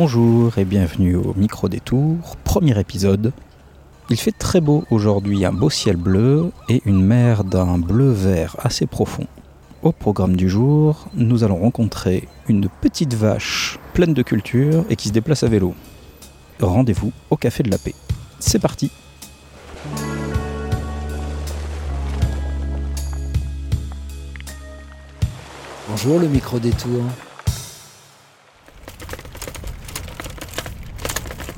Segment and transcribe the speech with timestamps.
[0.00, 3.32] Bonjour et bienvenue au Micro Détour, premier épisode.
[4.10, 8.86] Il fait très beau aujourd'hui, un beau ciel bleu et une mer d'un bleu-vert assez
[8.86, 9.26] profond.
[9.82, 15.08] Au programme du jour, nous allons rencontrer une petite vache pleine de culture et qui
[15.08, 15.74] se déplace à vélo.
[16.60, 17.96] Rendez-vous au Café de la Paix.
[18.38, 18.92] C'est parti
[25.88, 27.02] Bonjour le micro détour.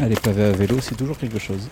[0.03, 1.69] Allez, pavé à vélo, c'est toujours quelque chose.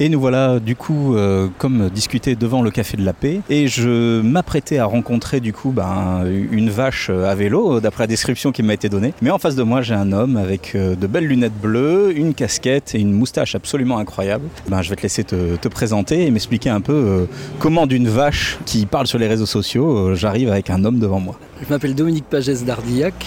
[0.00, 3.66] Et nous voilà du coup euh, comme discuté devant le café de la paix et
[3.66, 8.62] je m'apprêtais à rencontrer du coup ben, une vache à vélo d'après la description qui
[8.62, 9.12] m'a été donnée.
[9.22, 12.32] Mais en face de moi j'ai un homme avec euh, de belles lunettes bleues, une
[12.32, 14.46] casquette et une moustache absolument incroyable.
[14.68, 17.24] Ben, je vais te laisser te, te présenter et m'expliquer un peu euh,
[17.58, 21.36] comment d'une vache qui parle sur les réseaux sociaux j'arrive avec un homme devant moi.
[21.60, 23.26] Je m'appelle Dominique Pagès d'Ardillac.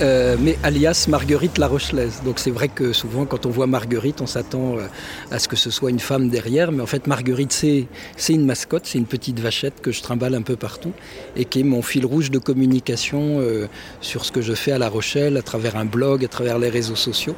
[0.00, 2.22] Euh, mais alias Marguerite la Rochelaise.
[2.24, 4.86] Donc c'est vrai que souvent quand on voit Marguerite, on s'attend euh,
[5.30, 8.86] à ce que ce soit une femme derrière, mais en fait Marguerite c'est une mascotte,
[8.86, 10.92] c'est une petite vachette que je trimballe un peu partout
[11.36, 13.68] et qui est mon fil rouge de communication euh,
[14.00, 16.70] sur ce que je fais à La Rochelle, à travers un blog, à travers les
[16.70, 17.36] réseaux sociaux,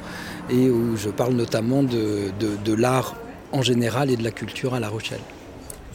[0.48, 3.16] et où je parle notamment de, l'art
[3.52, 5.20] en général et de la culture à La Rochelle.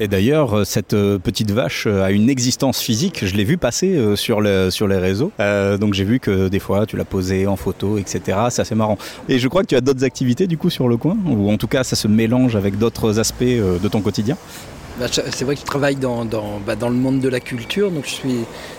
[0.01, 3.25] Et d'ailleurs, euh, cette euh, petite vache euh, a une existence physique.
[3.25, 5.31] Je l'ai vu passer sur, le, sur les réseaux.
[5.39, 8.37] Donc j'ai vu que des fois, tu l'as posé en photo, etc.
[8.49, 8.97] C'est assez marrant.
[9.27, 11.57] Et je crois que tu as d'autres activités du coup sur le coin, ou en
[11.57, 14.37] tout cas, ça se mélange avec d'autres aspects de ton quotidien?
[14.99, 18.09] Bah, c'est vrai que je travaille bah, dans, le monde de la culture, donc je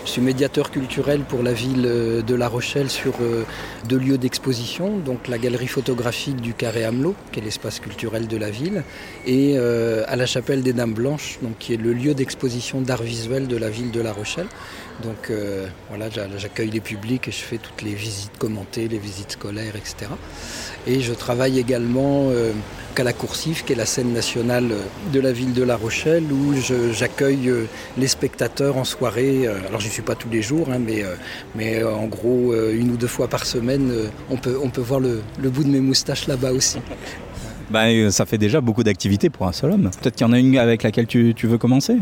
[0.05, 3.43] suis, médiateur culturel pour la ville de La Rochelle sur euh,
[3.89, 8.37] deux lieux d'exposition, donc la galerie photographique du Carré Hamelot, qui est l'espace culturel de
[8.37, 8.83] la ville,
[9.25, 13.01] et euh, à la chapelle des Dames Blanches, donc, qui est le lieu d'exposition d'art
[13.01, 14.47] visuel de la ville de La Rochelle.
[15.01, 19.31] Donc euh, voilà, j'accueille les publics et je fais toutes les visites commentées, les visites
[19.31, 20.11] scolaires, etc.
[20.85, 22.29] Et je travaille également
[22.99, 24.69] euh, à la Coursive, qui est la scène nationale
[25.11, 26.53] de la ville de La Rochelle, où
[26.91, 27.65] j'accueille euh,
[27.97, 29.47] les spectateurs en soirée.
[29.47, 31.15] Euh, alors je suis pas tous les jours, hein, mais, euh,
[31.55, 33.91] mais en gros, une ou deux fois par semaine,
[34.29, 36.79] on, peut, on peut voir le, le bout de mes moustaches là-bas aussi.
[37.69, 39.89] Ben, ça fait déjà beaucoup d'activités pour un seul homme.
[40.01, 41.95] Peut-être qu'il y en a une avec laquelle tu, tu veux commencer?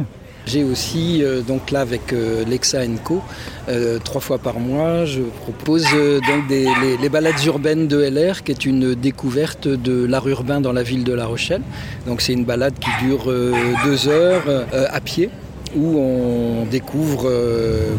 [0.50, 3.22] J'ai aussi, euh, donc là avec euh, Lexa Co,
[3.68, 5.86] euh, trois fois par mois, je propose
[6.28, 6.68] donc des,
[7.00, 11.04] les, balades urbaines de LR, qui est une découverte de l'art urbain dans la ville
[11.04, 11.62] de La Rochelle.
[12.08, 13.32] Donc c'est une balade qui dure
[13.86, 15.30] deux heures à pied
[15.76, 17.30] où on découvre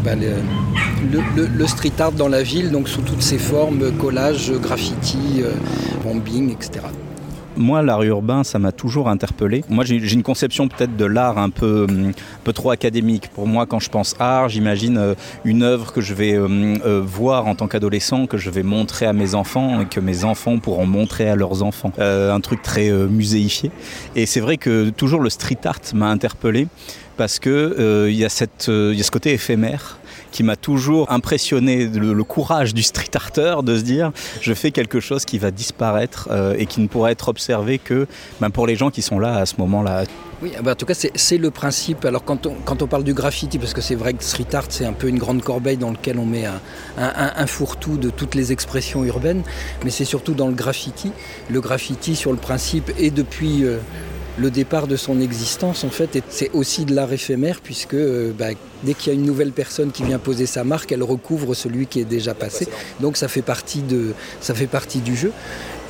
[0.05, 5.43] bah, le, street art dans la ville, donc sous toutes ses formes, collage, graffiti,
[6.03, 6.81] bombing, etc
[7.61, 9.63] moi, l'art urbain, ça m'a toujours interpellé.
[9.69, 12.13] Moi, j'ai une conception peut-être de l'art un peu, un
[12.43, 13.29] peu trop académique.
[13.29, 16.49] Pour moi, quand je pense art, j'imagine euh, une œuvre que je vais euh,
[16.85, 20.25] euh, voir en tant qu'adolescent, que je vais montrer à mes enfants et que mes
[20.25, 21.93] enfants pourront montrer à leurs enfants.
[21.99, 23.71] Euh, un truc très muséifié.
[24.17, 26.67] Et c'est vrai que toujours le street art m'a interpellé
[27.21, 29.99] parce qu'il euh, y, y a ce côté éphémère
[30.31, 35.01] qui m'a toujours impressionné le, courage du street arter de se dire je fais quelque
[35.01, 38.07] chose qui va disparaître euh, et qui ne pourra être observé que
[38.41, 40.05] ben, pour les gens qui sont là à ce moment là
[40.43, 42.05] oui bah en tout cas c'est le principe.
[42.05, 44.67] Alors quand on, quand on parle du graffiti parce que c'est vrai que street art
[44.69, 46.61] c'est un peu une grande corbeille dans lequel on met un,
[46.97, 49.43] un, un fourre-tout de toutes les expressions urbaines
[49.85, 51.13] mais c'est surtout dans le graffiti.
[51.51, 53.79] Le graffiti sur le principe et depuis euh,
[54.41, 58.47] le départ de son existence en fait c'est aussi de l'art éphémère puisque euh, bah,
[58.83, 61.87] dès qu'il y a une nouvelle personne qui vient poser sa marque elle recouvre celui
[61.87, 62.67] qui est déjà passé.
[63.01, 65.33] Donc ça fait partie de ça fait partie du jeu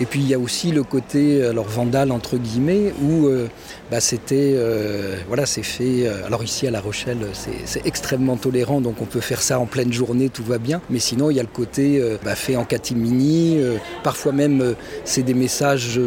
[0.00, 3.48] et puis il ya aussi le côté alors vandale entre guillemets où euh,
[3.90, 7.18] bah, c'était euh, voilà c'est fait euh, alors ici à la rochelle
[7.64, 10.80] c'est extrêmement tolérant donc on peut faire ça en pleine journée tout va bien.
[10.90, 13.58] Mais sinon il ya le côté bah, fait en catimini
[14.02, 14.74] parfois même
[15.04, 16.00] c'est des messages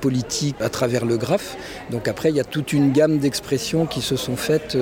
[0.00, 1.56] politiques à travers le graphe.
[1.90, 4.76] Donc après il ya toute une gamme d'expressions qui se sont faites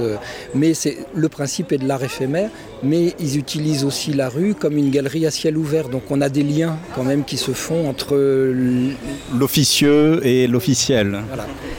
[0.54, 0.72] mais
[1.14, 2.50] le principe est de l'art éphémère
[2.82, 5.88] mais ils utilisent aussi la rue comme une galerie à ciel ouvert.
[5.88, 8.16] Donc on a des liens quand même qui se font entre
[9.38, 11.18] l'officieux et l'officiel.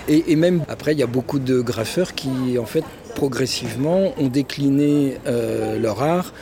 [0.08, 2.84] Et, même après il ya beaucoup de graffeurs qui en fait
[3.16, 6.34] progressivement ont décliné euh, leur art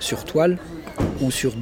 [0.00, 0.58] sur toile
[1.20, 1.52] ou sur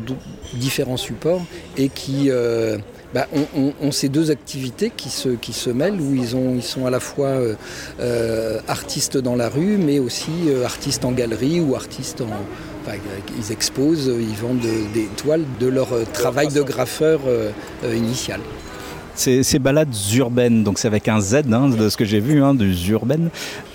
[0.54, 1.42] différents supports
[1.76, 2.78] et qui euh,
[3.14, 6.86] bah, ont, ces deux activités qui se, qui se mêlent où ils, ont, ils sont
[6.86, 7.34] à la fois
[8.00, 10.32] euh, artistes dans la rue mais aussi
[10.64, 12.30] artistes en galerie ou artistes en
[12.82, 12.98] enfin,
[13.38, 17.50] ils exposent ils vendent des toiles de leur euh, travail de graffeur euh,
[17.84, 18.40] euh, initial.
[19.14, 22.42] Ces, ces balades urbaines donc c'est avec un Z hein, de ce que j'ai vu
[22.42, 23.30] hein, des urbaines.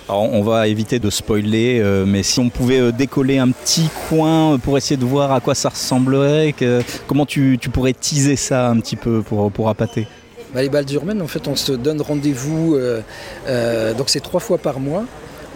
[0.09, 3.89] Alors, on va éviter de spoiler, euh, mais si on pouvait euh, décoller un petit
[4.07, 8.37] coin pour essayer de voir à quoi ça ressemblerait, que, comment tu, tu, pourrais teaser
[8.37, 10.07] ça un petit peu pour, pour appâter?
[10.53, 14.57] Bah, Les balles urbaines, en fait, on se donne rendez-vous, euh, donc c'est trois fois
[14.57, 15.03] par mois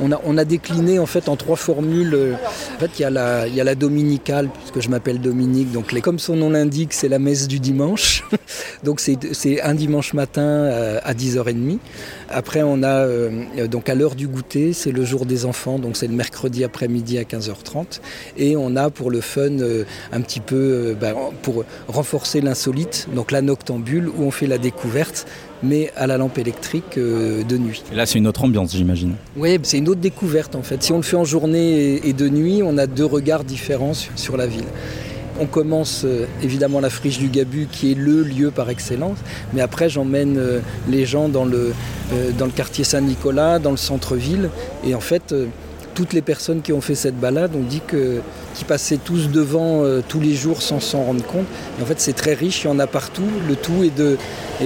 [0.01, 2.35] on a, décliné en fait en trois formules.
[2.75, 3.09] En fait, il y, a
[3.63, 5.71] la, dominicale, puisque je m'appelle Dominique.
[5.71, 8.23] Donc, les, comme son nom l'indique, c'est la messe du dimanche.
[8.83, 11.77] donc, c'est un dimanche matin euh, à 10h30.
[12.29, 15.97] Après, on a euh, donc à l'heure du goûter, c'est le jour des enfants, donc
[15.97, 17.99] c'est le mercredi après-midi à 15h30.
[18.37, 23.31] Et on a pour le fun euh, un petit peu bah, pour renforcer l'insolite, donc
[23.31, 25.27] la noctambule où on fait la découverte
[25.63, 27.83] mais à la lampe électrique euh, de nuit.
[27.91, 29.15] Et là, c'est une autre ambiance, j'imagine.
[29.35, 30.81] Oui, c'est une autre découverte en fait.
[30.83, 34.37] Si on le fait en journée et de nuit, on a deux regards différents sur,
[34.37, 34.65] la ville.
[35.39, 39.17] On commence euh, évidemment la friche du Gabu qui est le lieu par excellence,
[39.53, 40.59] mais après j'emmène euh,
[40.89, 41.73] les gens dans le,
[42.37, 44.49] dans le quartier Saint-Nicolas, dans le centre-ville,
[44.85, 45.33] et en fait
[45.93, 48.21] toutes les personnes qui ont fait cette balade ont dit que
[48.55, 51.45] qui passaient tous devant euh, tous les jours sans s'en rendre compte.
[51.79, 53.27] Et en fait, c'est très riche, il y en a partout.
[53.47, 54.17] Le tout est de,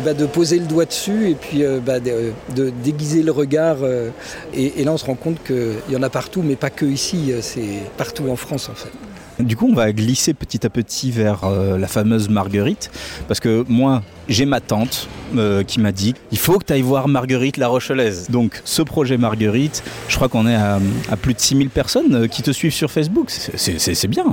[0.03, 3.77] bah, de poser le doigt dessus et puis euh, bah, de, de déguiser le regard.
[3.81, 4.09] Euh,
[4.53, 6.85] et, et là, on se rend compte qu'il y en a partout, mais pas que
[6.85, 8.91] ici, c'est partout en France en fait.
[9.39, 12.89] Du coup, on va glisser petit à petit vers euh, la fameuse Marguerite,
[13.27, 16.81] parce que moi, j'ai ma tante euh, qui m'a dit il faut que tu ailles
[16.81, 18.29] voir Marguerite la Rochelaise.
[18.29, 20.79] Donc, ce projet Marguerite, je crois qu'on est à,
[21.21, 23.29] plus de 6000 personnes euh, qui te suivent sur Facebook.
[23.29, 24.25] C'est bien.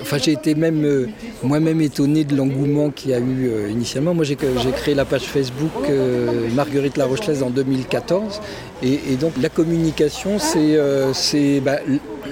[0.00, 1.08] Enfin, j'ai été même euh,
[1.42, 4.14] moi-même étonné de l'engouement qu'il y a eu euh, initialement.
[4.14, 8.40] Moi, j'ai créé la page Facebook euh, Marguerite La Rochelaise en 2014.
[8.82, 11.78] Et, donc, la communication, c'est bah,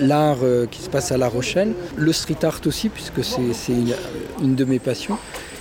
[0.01, 0.39] l'art
[0.71, 3.73] qui se passe à La Rochelle, le street art aussi, puisque c'est
[4.43, 5.19] une de mes passions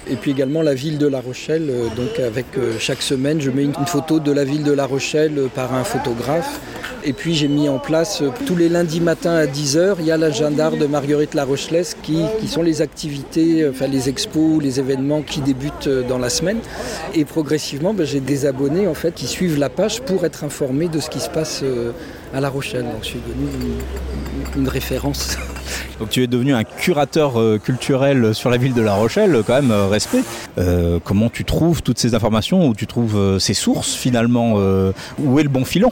[0.10, 1.70] et puis également la ville de La Rochelle.
[1.70, 4.86] Euh, donc avec euh, chaque semaine, je mets une, photo de la ville de La
[4.86, 6.60] Rochelle euh, par un photographe.
[7.04, 10.18] Et puis j'ai mis en place tous les lundis matins à 10h, il y a
[10.18, 15.40] l'agenda de Marguerite La Rochelaise qui, sont les activités, enfin les expos, les événements qui
[15.42, 16.60] débutent dans la semaine.
[17.14, 20.90] Et progressivement, ben, j'ai des abonnés en fait qui suivent la page pour être informés
[20.90, 21.64] de ce qui se passe
[22.34, 22.84] à La Rochelle.
[22.84, 23.48] Donc je suis devenu
[24.58, 25.38] une référence.
[26.00, 29.56] Donc tu es devenu un curateur euh, culturel sur la ville de La Rochelle, quand
[29.56, 30.24] même euh, respect.
[30.58, 34.56] Euh, comment tu trouves toutes ces informations, où tu trouves ces sources finalement
[35.20, 35.92] Où est le bon filon?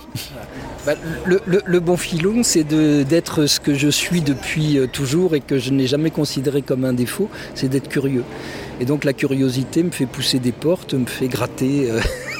[0.86, 0.94] Bah,
[1.25, 5.88] le, bon filon, c'est d'être ce que je suis depuis toujours et que je n'ai
[5.88, 8.24] jamais considéré comme un défaut, c'est d'être curieux.
[8.80, 11.89] Et donc la curiosité me fait pousser des portes, me fait gratter,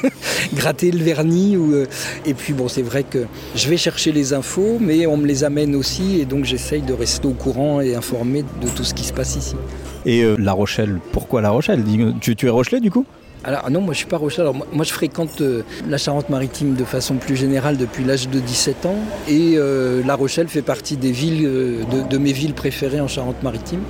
[0.54, 1.56] gratter le vernis.
[1.56, 1.86] Ou, euh,
[2.24, 5.44] et puis bon, c'est vrai que je vais chercher les infos, mais on me les
[5.44, 9.04] amène aussi, et donc j'essaye de rester au courant et informé de tout ce qui
[9.04, 9.56] se passe ici.
[10.04, 11.82] Et euh, La Rochelle, pourquoi La Rochelle?
[12.20, 13.04] Tu, tu es Rochelais du coup?
[13.46, 14.42] Alors non, moi je suis pas Rochelle.
[14.42, 18.40] Alors, moi, moi je fréquente euh, la Charente-Maritime de façon plus générale depuis l'âge de
[18.40, 18.96] 17 ans
[19.28, 23.06] et euh, La Rochelle fait partie des villes euh, de, de mes villes préférées en
[23.06, 23.82] Charente-Maritime.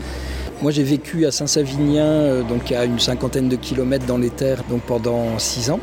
[0.61, 4.82] Moi j'ai vécu à Saint-Savinien, donc à une cinquantaine de kilomètres dans les terres, donc
[4.82, 5.81] pendant 6 ans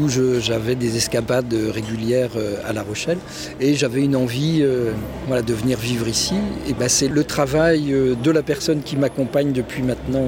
[0.00, 3.18] où j'avais des escapades régulières euh, à La Rochelle
[3.60, 4.92] et j'avais une envie euh,
[5.26, 6.34] voilà, de venir vivre ici.
[6.68, 10.22] Et ben, c'est le travail euh, de la personne qui m'accompagne depuis maintenant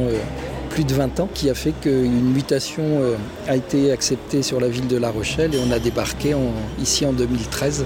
[0.70, 3.00] plus de 20 ans qui a fait qu'une mutation
[3.46, 6.34] a été acceptée sur la ville de La Rochelle et on a débarqué
[6.80, 7.84] ici en 2013.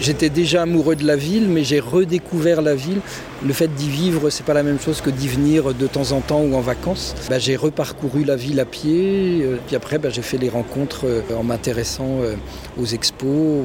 [0.00, 3.00] J'étais déjà amoureux de la ville, mais j'ai redécouvert la ville.
[3.44, 6.20] Le fait d'y vivre, c'est pas la même chose que d'y venir de temps en
[6.20, 7.14] temps ou en vacances.
[7.28, 11.06] Bah, j'ai reparcouru la ville à pied, euh, puis après bah, j'ai fait les rencontres
[11.06, 12.34] euh, en m'intéressant euh,
[12.80, 13.64] aux expos,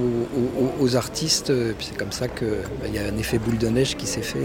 [0.79, 1.53] aux, artistes.
[1.79, 2.47] C'est comme ça qu'il
[2.81, 4.39] bah, y a un effet boule de neige qui s'est fait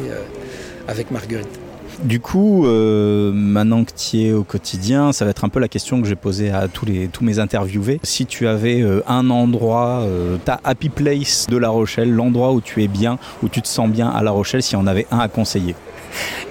[0.87, 1.64] avec Marguerite.
[2.03, 5.69] Du coup, euh, maintenant que tu es au quotidien, ça va être un peu la
[5.69, 8.01] question que j'ai posée à tous, les, tous mes interviewés.
[8.03, 12.61] Si tu avais euh, un endroit, euh, ta happy place de La Rochelle, l'endroit où
[12.61, 15.19] tu es bien, où tu te sens bien à La Rochelle, si on avait un
[15.19, 15.75] à conseiller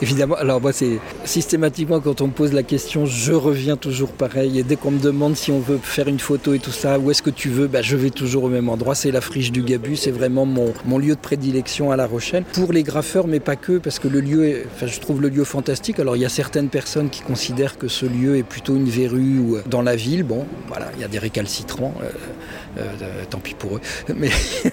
[0.02, 4.60] Évidemment, alors moi c'est systématiquement quand on me pose la question, je reviens toujours pareil.
[4.60, 7.12] Et dès qu'on me demande si on veut faire une photo et tout ça, où
[7.12, 8.96] est-ce que tu veux, bah, je vais toujours au même endroit.
[8.96, 12.44] C'est la friche du Gabu, c'est vraiment mon, mon lieu de prédilection à La Rochelle.
[12.54, 15.30] Pour les graffeurs, mais pas que, parce que le lieu, est, enfin, je trouve le
[15.30, 16.00] lieu fantastique.
[16.00, 19.40] Alors il y a certaines personnes qui considèrent que ce lieu est plutôt une verrue
[19.40, 20.24] ou dans la ville.
[20.24, 21.94] Bon, voilà, il y a des récalcitrants.
[22.78, 23.82] Euh, euh, tant pis pour eux.
[24.16, 24.30] Mais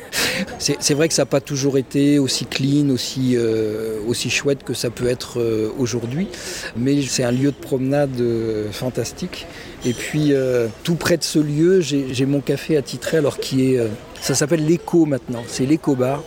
[0.58, 4.72] c'est vrai que ça n'a pas toujours été aussi clean, aussi, euh, aussi chouette que
[4.80, 6.28] ça peut être euh, aujourd'hui.
[6.76, 9.46] Mais c'est un lieu de promenade euh, fantastique.
[9.84, 13.80] Et puis euh, tout près de ce lieu, j'ai mon café attitré alors qui est...
[14.20, 16.22] Ça s'appelle l'écho maintenant, c'est l'écho bar.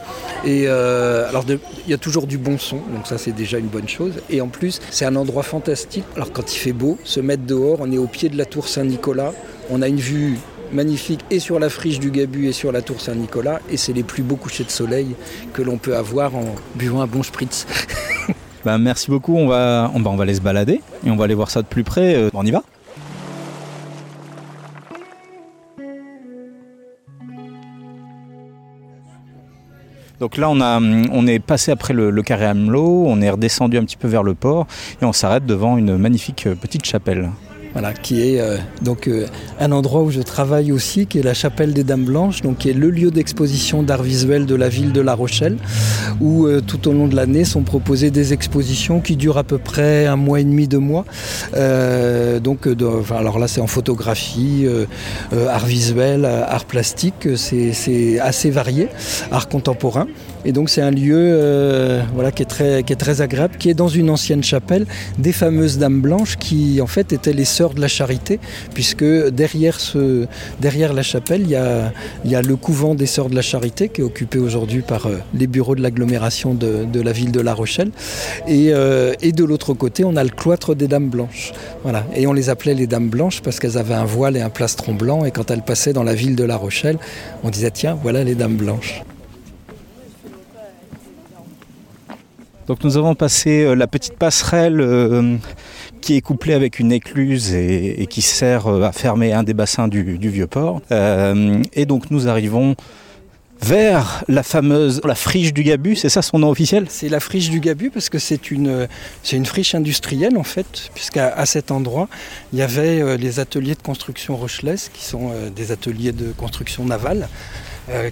[0.46, 3.88] Et alors il y a toujours du bon son, donc ça c'est déjà une bonne
[3.88, 4.14] chose.
[4.32, 6.04] Et en plus, c'est un endroit fantastique.
[6.16, 8.68] Alors quand il fait beau, se mettre dehors, on est au pied de la tour
[8.68, 9.32] Saint-Nicolas,
[9.70, 10.40] on a une vue
[10.74, 13.62] magnifiques et sur la friche du Gabu et sur la tour Saint-Nicolas.
[13.70, 15.16] Et c'est les plus beaux couchers de soleil
[15.54, 17.66] que l'on peut avoir en buvant un bon spritz.
[18.66, 21.26] Ben, merci beaucoup, on va, on, va, on va aller se balader et on va
[21.26, 22.16] aller voir ça de plus près.
[22.16, 22.64] Euh, On y va
[30.20, 33.78] Donc là, on, a, on est passé après le, le carré Amelot, on est redescendu
[33.78, 34.68] un petit peu vers le port
[35.02, 37.30] et on s'arrête devant une magnifique euh, petite chapelle.
[37.74, 39.26] Voilà, qui est euh, donc euh,
[39.60, 42.70] un endroit où je travaille aussi, qui est la chapelle des Dames Blanches, donc qui
[42.70, 45.58] est le lieu d'exposition d'art visuel de la ville de La Rochelle,
[46.22, 49.58] où euh, tout au long de l'année sont proposées des expositions qui durent à peu
[49.58, 51.04] près un mois et demi, deux mois.
[51.56, 54.86] Euh, donc, de- enfin, alors là, c'est en photographie, euh,
[55.34, 58.88] euh, art visuel, euh, art plastique, c'est assez varié,
[59.32, 60.06] art contemporain.
[60.46, 63.70] Et donc c'est un lieu euh, voilà, qui, est très, qui est très agréable, qui
[63.70, 64.86] est dans une ancienne chapelle
[65.18, 68.40] des fameuses Dames Blanches qui en fait étaient les sœurs de la charité,
[68.74, 70.26] puisque derrière, ce,
[70.60, 71.92] derrière la chapelle, il y, a,
[72.26, 75.08] il y a le couvent des sœurs de la charité qui est occupé aujourd'hui par
[75.08, 77.92] euh, les bureaux de l'agglomération de, de la ville de La Rochelle.
[78.48, 81.54] Et, euh, et de l'autre côté, on a le cloître des Dames Blanches.
[81.84, 82.06] Voilà.
[82.16, 84.94] Et on les appelait les Dames Blanches parce qu'elles avaient un voile et un plastron
[84.94, 85.26] blanc.
[85.26, 86.98] Et quand elles passaient dans la ville de La Rochelle,
[87.44, 89.04] on disait tiens, voilà les Dames Blanches.
[92.68, 95.36] Donc nous avons passé euh, la petite passerelle euh,
[96.02, 99.88] qui est couplée avec une écluse et, qui sert euh, à fermer un des bassins
[99.88, 100.82] du, vieux port.
[100.92, 102.76] Et donc nous arrivons
[103.62, 106.86] vers la fameuse la friche du Gabu, c'est ça son nom officiel?
[106.90, 108.88] C'est la friche du Gabu parce que c'est une,
[109.24, 112.10] c'est une friche industrielle en fait, puisqu'à à cet endroit,
[112.52, 117.30] il y avait les ateliers de construction Rochelais, qui sont des ateliers de construction navale,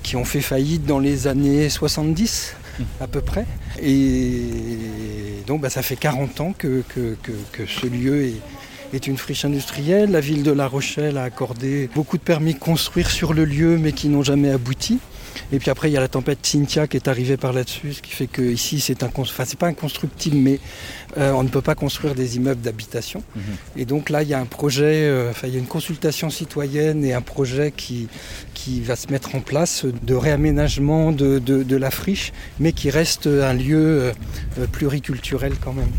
[0.04, 2.56] qui ont fait faillite dans les années 70
[3.00, 3.46] à peu près.
[4.22, 8.36] Et donc bah, ça fait 40 ans que, que- que- que ce lieu est,
[8.94, 10.12] est une friche industrielle.
[10.12, 13.78] La ville de La Rochelle a accordé beaucoup de permis de construire sur le lieu,
[13.78, 15.00] mais qui n'ont jamais abouti.
[15.54, 18.02] Et puis après, il y a la tempête Cynthia qui est arrivée par là-dessus, ce
[18.02, 20.60] qui fait que ici, c'est un, enfin, c'est pas inconstructible, mais
[21.18, 23.24] euh, on ne peut pas construire des immeubles d'habitation.
[23.78, 26.30] Et donc là, il y a un projet, euh, enfin, il y a une consultation
[26.30, 28.10] citoyenne et un projet qui,
[28.64, 33.54] qui va se mettre en place de réaménagement de, la friche, mais qui reste un
[33.54, 34.12] lieu
[34.60, 35.90] euh, pluriculturel quand même.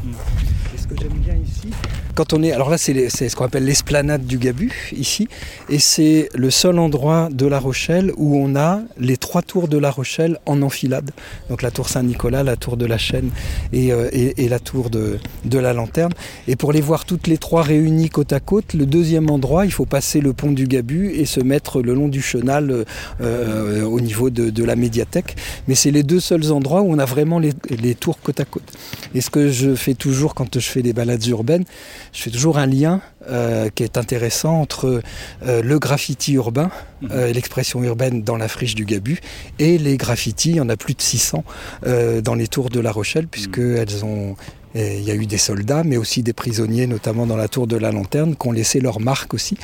[2.15, 5.29] Quand on est, alors là, c'est ce qu'on appelle l'esplanade du Gabu ici,
[5.71, 9.79] et c'est le seul endroit de La Rochelle où on a les trois tours de
[9.79, 11.11] La Rochelle en enfilade.
[11.49, 13.31] Donc la tour Saint-Nicolas, la tour de la Chaîne
[13.73, 16.13] et, euh, et la tour de, de la Lanterne.
[16.49, 19.73] Et pour les voir toutes les trois réunies côte à côte, le deuxième endroit, il
[19.73, 22.85] faut passer le pont du Gabu et se mettre le long du chenal euh,
[23.21, 25.37] euh, au niveau de, de la médiathèque.
[25.69, 28.45] Mais c'est les deux seuls endroits où on a vraiment les, les tours côte à
[28.45, 28.71] côte.
[29.15, 31.65] Et ce que je fais toujours quand je fais des balades urbaines,
[32.13, 35.01] je fais toujours un lien euh, qui est intéressant entre
[35.47, 36.71] euh, le graffiti urbain,
[37.11, 39.21] euh, l'expression urbaine dans la friche du Gabu,
[39.59, 41.45] et les graffitis, il y en a plus de 600
[41.87, 44.37] euh, dans les tours de La Rochelle, puisqu'elles ont...
[44.75, 47.77] Il y a eu des soldats, mais aussi des prisonniers, notamment dans la tour de
[47.77, 49.57] la Lanterne, qui ont laissé leur marque aussi.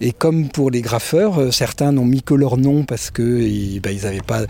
[0.00, 4.20] Et comme pour les graffeurs, euh, certains n'ont mis que leur nom parce qu'ils n'avaient
[4.20, 4.42] pas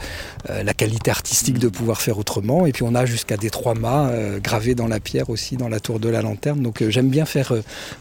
[0.50, 2.66] euh, la qualité artistique de pouvoir faire autrement.
[2.66, 5.69] Et puis on a jusqu'à des trois mâts euh, gravés dans la pierre aussi dans
[5.69, 6.62] la tour de la Lanterne.
[6.62, 7.52] Donc j'aime bien faire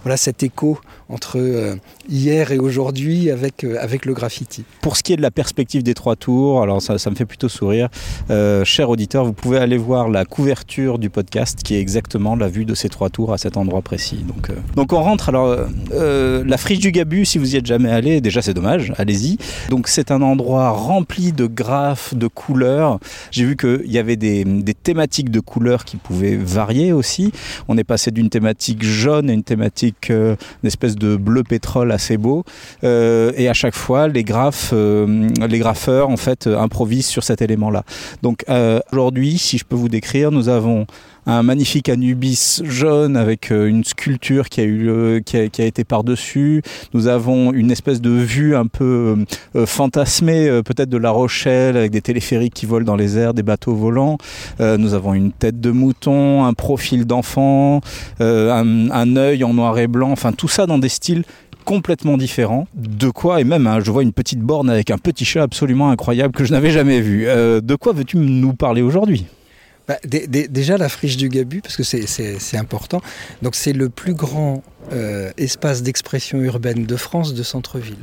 [0.03, 1.77] voilà, cet écho entre
[2.10, 4.63] hier et aujourd'hui avec, avec le graffiti.
[4.82, 7.50] Pour ce qui est de la perspective des trois tours, alors ça, me fait plutôt
[7.50, 7.89] sourire.
[8.30, 12.00] Euh, cher vous pouvez aller voir la couverture du podcast qui est exactement
[12.39, 14.24] la vue de ces trois tours à cet endroit précis.
[14.27, 15.29] Donc, euh, donc on rentre.
[15.29, 18.53] Alors euh, euh, la friche du Gabu, si vous y êtes jamais allé, déjà c'est
[18.53, 19.38] dommage, allez-y.
[19.70, 23.00] Donc c'est un endroit rempli de graphes, de couleurs.
[23.31, 27.31] J'ai vu qu'il y avait des, des thématiques de couleurs qui pouvaient varier aussi.
[27.67, 31.91] On est passé d'une thématique jaune à une thématique, euh, une espèce de bleu pétrole
[31.91, 32.43] assez beau.
[32.84, 37.84] Et à chaque fois, les graphes, les graffeurs en fait improvisent sur cet élément-là.
[38.22, 38.46] Donc
[38.91, 40.86] aujourd'hui, si je peux vous décrire, nous avons
[41.25, 46.63] un magnifique Anubis jaune avec euh, une sculpture qui a, été par-dessus.
[46.93, 49.25] Nous avons une espèce de vue un peu
[49.55, 53.33] euh, fantasmée, euh, peut-être de La Rochelle, avec des téléphériques qui volent dans les airs,
[53.33, 54.17] des bateaux volants.
[54.59, 57.81] Nous avons une tête de mouton, un profil d'enfant,
[58.19, 61.23] un, œil en noir et blanc, enfin tout ça dans des styles
[61.65, 62.67] complètement différents.
[62.75, 65.89] De quoi, et même hein, je vois une petite borne avec un petit chat absolument
[65.89, 67.25] incroyable que je n'avais jamais vu.
[67.25, 69.25] De quoi veux-tu nous parler aujourd'hui?
[69.88, 73.01] Bah, dé- dé- déjà la friche du Gabu, parce que c'est- important.
[73.41, 77.95] Donc c'est le plus grand euh, espace d'expression urbaine de France de centre-ville.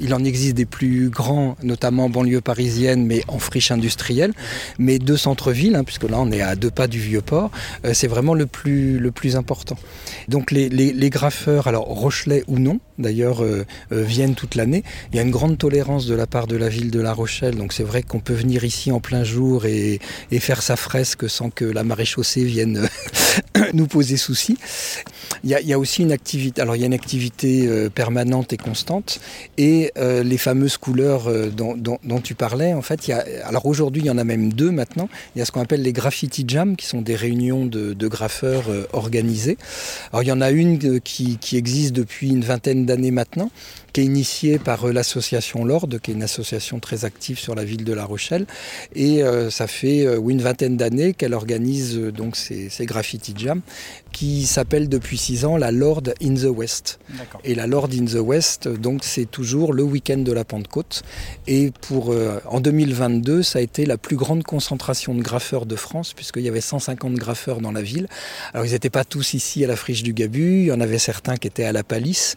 [0.00, 4.32] Il en existe des plus grands, notamment en banlieue parisienne, mais en friche industrielle.
[4.78, 7.50] Mais deux centres-villes, hein, puisque là on est à deux pas du Vieux-Port,
[7.84, 9.76] euh, c'est vraiment le plus, le plus important.
[10.28, 14.82] Donc les, les, graffeurs, alors Rochelet ou non, d'ailleurs, euh, euh, viennent toute l'année.
[15.12, 17.56] Il y a une grande tolérance de la part de la ville de La Rochelle,
[17.56, 21.28] donc c'est vrai qu'on peut venir ici en plein jour et, et faire sa fresque
[21.28, 22.88] sans que la maréchaussée vienne
[23.72, 24.58] nous poser souci.
[25.44, 27.88] Il y, a, il y, a, aussi une activité, alors il y a une activité
[27.94, 29.20] permanente et constante,
[29.58, 29.65] et
[29.96, 34.06] euh, les fameuses couleurs euh, dont, tu parlais, en fait, y a, alors aujourd'hui il
[34.06, 36.76] y en a même deux maintenant, il y a ce qu'on appelle les graffiti jam,
[36.76, 39.58] qui sont des réunions de, graffeurs organisées.
[40.12, 43.50] Alors il y en a une qui, existe depuis une vingtaine d'années maintenant,
[43.92, 47.82] qui est initiée par l'association Lord, qui est une association très active sur la ville
[47.82, 48.46] de La Rochelle,
[48.94, 53.32] et euh, ça fait euh, une vingtaine d'années qu'elle organise euh, donc ces, ces graffiti
[53.36, 53.62] jams,
[54.16, 56.98] qui s'appelle depuis six ans la Lord in the West.
[57.44, 61.02] Et la Lord in the West, donc c'est toujours le week-end de la Pentecôte.
[61.46, 65.76] Et pour euh, en 2022, ça a été la plus grande concentration de graffeurs de
[65.76, 68.08] France, puisqu'il y avait 150 graffeurs dans la ville.
[68.54, 70.98] Alors ils n'étaient pas tous ici à la friche du Gabu, il y en avait
[70.98, 72.36] certains qui étaient à la Palisse.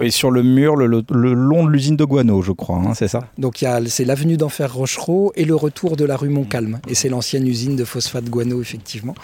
[0.00, 2.94] Et sur le mur, le, le, le long de l'usine de Guano, je crois, hein,
[2.94, 3.28] c'est ça?
[3.36, 6.80] Donc c'est l'avenue d'Enfer Rochereau et le retour de la rue Montcalm.
[6.88, 9.14] Et c'est l'ancienne usine de phosphate Guano, effectivement.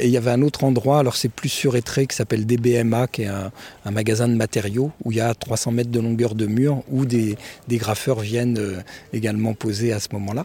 [0.00, 3.06] Et il y avait un autre endroit, alors c'est plus sur Étré qui s'appelle DBMA,
[3.08, 3.50] qui est un,
[3.90, 7.36] magasin de matériaux où il y a 300 mètres de longueur de mur où des,
[7.70, 8.80] graffeurs viennent euh,
[9.12, 10.44] également poser à ce moment-là.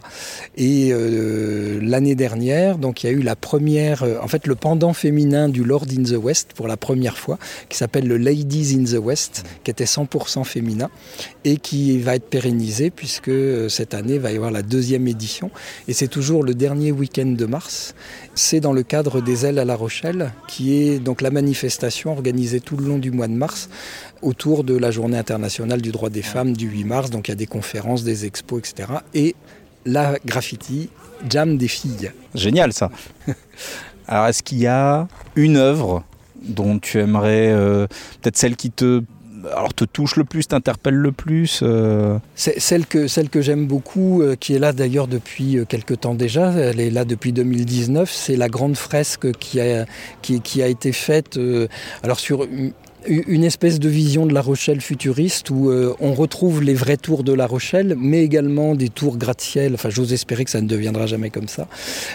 [0.56, 4.54] Et euh, l'année dernière, donc il y a eu la première, euh, en fait le
[4.54, 7.38] pendant féminin du Lord in the West pour la première fois,
[7.68, 10.90] qui s'appelle le Ladies in the West, qui était 100% féminin
[11.44, 13.30] et qui va être pérennisé puisque
[13.68, 15.50] cette année va y avoir la deuxième édition
[15.88, 17.94] et c'est toujours le dernier week-end de mars.
[18.34, 22.60] C'est dans le cadre des ailes à La Rochelle, qui est donc la manifestation organisée
[22.60, 23.68] tout le long du mois de mars
[24.22, 27.10] autour de la journée internationale du droit des femmes du 8 mars.
[27.10, 28.88] Donc il y a des conférences, des expos, etc.
[29.14, 29.34] Et
[29.86, 30.90] la graffiti,
[31.28, 32.12] jam des filles.
[32.34, 32.90] Génial ça.
[34.06, 35.06] Alors est-ce qu'il y a
[35.36, 36.04] une œuvre
[36.42, 37.86] dont tu aimerais, euh,
[38.20, 39.02] peut-être celle qui te
[39.52, 42.18] alors te touche le plus, t'interpelle le plus euh...
[42.34, 46.14] Celle que, celle que j'aime beaucoup, euh, qui est là d'ailleurs depuis euh, quelques temps
[46.14, 49.86] déjà, elle est là depuis 2019, c'est la grande fresque qui a,
[50.68, 51.38] été faite
[52.02, 52.46] alors sur
[53.06, 57.24] une espèce de vision de La Rochelle futuriste où euh, on retrouve les vrais tours
[57.24, 59.74] de La Rochelle, mais également des tours gratte-ciel.
[59.74, 61.66] Enfin, j'ose espérer que ça ne deviendra jamais comme ça.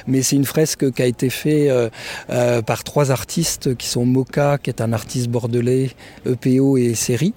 [0.07, 1.89] Mais c'est une fresque qui a été faite euh,
[2.29, 5.91] euh, par trois artistes qui sont Moka, qui est un artiste bordelais,
[6.25, 7.33] EPO et Série.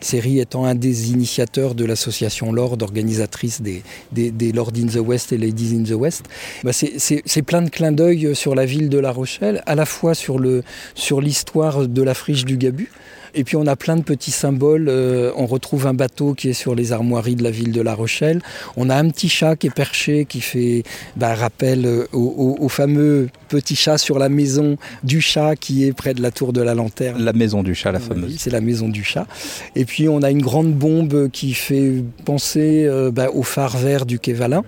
[0.00, 3.82] Série étant un des initiateurs de l'association Lord, organisatrice des,
[4.12, 6.24] des, Lord in the West et Ladies in the West.
[6.64, 10.14] Bah c'est plein de clins d'œil sur la ville de La Rochelle, à la fois
[10.14, 12.90] sur l'histoire sur de la friche du Gabu,
[13.36, 14.88] et puis on a plein de petits symboles.
[14.88, 17.94] Euh, on retrouve un bateau qui est sur les armoiries de la ville de La
[17.94, 18.42] Rochelle.
[18.76, 20.82] On a un petit chat qui est perché, qui fait
[21.16, 25.92] bah, rappel au, au, au, fameux petit chat sur la maison du chat qui est
[25.92, 27.22] près de la tour de la lanterne.
[27.22, 28.32] La maison du chat, la fameuse.
[28.32, 29.26] Oui, c'est la maison du chat.
[29.76, 34.06] Et puis on a une grande bombe qui fait penser euh, bah, au phare vert
[34.06, 34.64] du quai Valin.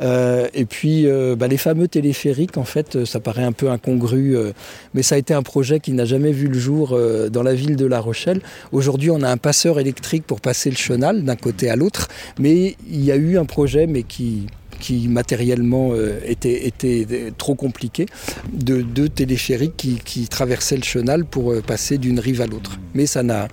[0.00, 4.36] Euh, et puis euh, bah, les fameux téléphériques, en fait, ça paraît un peu incongru,
[4.36, 4.52] euh,
[4.94, 7.54] mais ça a été un projet qui n'a jamais vu le jour euh, dans la
[7.54, 8.40] ville de La Rochelle.
[8.72, 12.76] Aujourd'hui, on a un passeur électrique pour passer le chenal d'un côté à l'autre, mais
[12.88, 14.46] il y a eu un projet, mais qui
[14.82, 17.06] qui matériellement euh, était, était
[17.38, 18.06] trop compliqué,
[18.52, 22.78] de deux téléphériques qui, qui traversaient le chenal pour euh, passer d'une rive à l'autre.
[22.92, 23.48] Mais ça n'a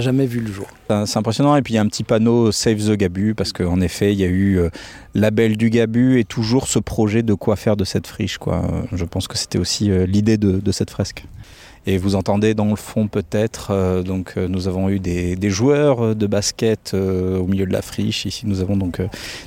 [0.00, 0.66] jamais vu le jour.
[0.88, 1.56] C'est impressionnant.
[1.56, 4.20] Et puis il y a un petit panneau Save the Gabu, parce qu'en effet, il
[4.20, 4.68] y a eu euh,
[5.16, 8.38] label du Gabu et toujours ce projet de quoi faire de cette friche.
[8.38, 8.62] Quoi.
[8.92, 11.24] Je pense que c'était aussi euh, l'idée de, cette fresque.
[11.88, 16.16] Et vous entendez dans le fond peut-être, euh, donc euh, nous avons eu des, joueurs
[16.16, 18.26] de basket au milieu de la friche.
[18.26, 19.00] Ici nous avons donc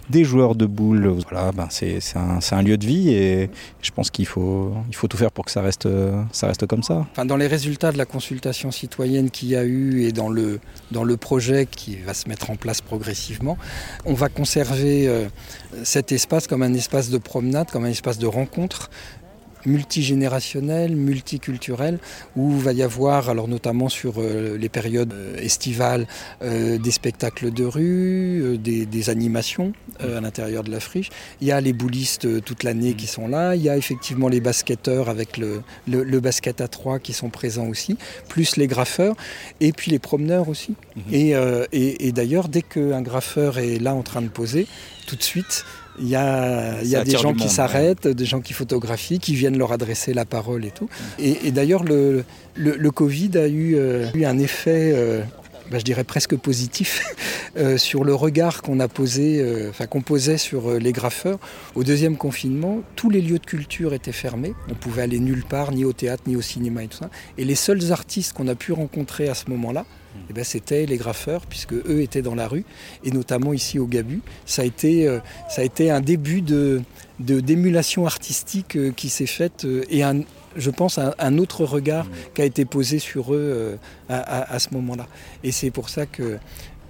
[0.10, 1.08] des joueurs de boules.
[1.30, 3.50] Voilà, ben c'est un, lieu de vie et
[3.82, 5.88] je pense qu'il faut, il faut tout faire pour que ça reste,
[6.32, 7.06] ça reste comme ça.
[7.12, 10.62] Enfin, dans les résultats de la consultation citoyenne qu'il y a eu et dans le,
[10.92, 13.58] dans le projet qui va se mettre en place progressivement,
[14.06, 15.28] on va conserver
[15.84, 18.90] cet espace comme un espace de promenade, comme un espace de rencontre
[19.66, 22.00] multigénérationnel, multiculturel,
[22.36, 26.08] où il va y avoir, alors notamment sur euh, les périodes euh, estivales,
[26.42, 31.10] euh, des spectacles de rue, des, des animations à l'intérieur de la friche.
[31.42, 34.40] Il y a les boulistes toute l'année qui sont là, il y a effectivement les
[34.40, 39.16] basketteurs avec le, le, le basket à trois qui sont présents aussi, plus les graffeurs,
[39.60, 40.76] et puis les promeneurs aussi.
[40.96, 41.02] Mmh.
[41.12, 44.68] Et, euh, et, et d'ailleurs, dès qu'un graffeur est là en train de poser,
[45.08, 45.66] tout de suite,
[46.00, 48.14] il y a, y a des gens qui s'arrêtent, ouais.
[48.14, 50.90] des gens qui photographient, qui viennent leur adresser la parole et tout.
[51.18, 52.24] Et, et d'ailleurs, le,
[52.56, 55.22] le, le, Covid a eu, euh, eu un effet euh,
[55.70, 57.04] bah, je dirais presque positif,
[57.58, 61.40] euh, sur le regard qu'on a posé, euh, enfin qu'on posait sur les graffeurs.
[61.76, 64.54] Au deuxième confinement, tous les lieux de culture étaient fermés.
[64.70, 67.10] On pouvait aller nulle part, ni au théâtre, ni au cinéma et tout ça.
[67.38, 69.86] Et les seuls artistes qu'on a pu rencontrer à ce moment-là,
[70.30, 72.66] eh ben, c'était les graffeurs, puisque eux étaient dans la rue,
[73.04, 74.22] et notamment ici au Gabu.
[74.46, 75.08] Ça a été,
[75.50, 76.82] ça a été un début de,
[77.20, 80.22] d'émulation artistique qui s'est faite et un,
[80.60, 82.12] je pense, un, un autre regard mmh.
[82.36, 83.76] qui a été posé sur eux euh,
[84.10, 85.08] à, à, ce moment-là.
[85.44, 86.38] Et c'est pour ça que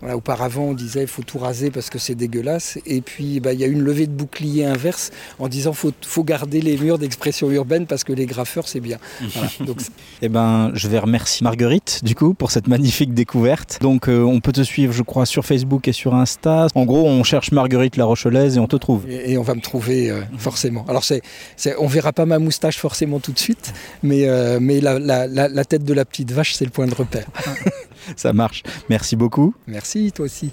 [0.02, 2.78] auparavant, on disait il faut tout raser parce que c'est dégueulasse.
[2.86, 6.24] Et puis, bah, il y a une levée de bouclier inverse en disant faut, faut
[6.24, 8.98] garder les murs d'expression urbaine parce que les graffeurs, c'est bien.
[9.34, 9.78] Voilà, donc...
[10.22, 13.78] eh ben, je vais remercier Marguerite, du coup, pour cette magnifique découverte.
[13.82, 16.68] Donc, euh, on peut te suivre, je crois, sur Facebook et sur Insta.
[16.76, 19.10] En gros, on cherche Marguerite la Rochelaise et on te trouve.
[19.10, 20.86] Et, et on va me trouver euh, forcément.
[20.88, 21.22] Alors, c'est,
[21.56, 25.28] c'est, on verra pas ma moustache forcément tout de suite, mais, euh, mais la, la,
[25.28, 27.26] la, la tête de la petite vache, c'est le point de repère.
[28.16, 28.64] Ça marche.
[28.90, 29.54] Merci beaucoup.
[29.68, 30.52] Merci, toi aussi.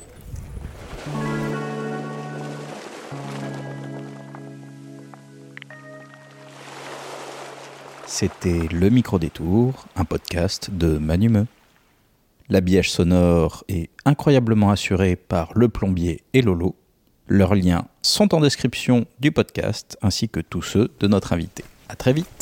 [8.06, 11.46] C'était Le Micro Détour, un podcast de Manumeux.
[12.48, 16.76] L'habillage sonore est incroyablement assuré par le plombier et Lolo.
[17.28, 21.64] Leurs liens sont en description du podcast ainsi que tous ceux de notre invité.
[21.88, 22.35] À très vite.